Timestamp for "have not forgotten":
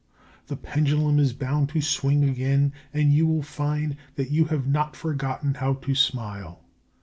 4.45-5.53